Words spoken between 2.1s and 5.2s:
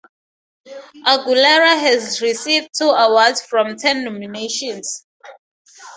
received two awards from ten nominations.